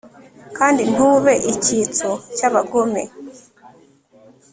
kandi 0.57 0.81
ntube 0.93 1.33
icyitso 1.53 2.11
cy'abagome 2.35 3.03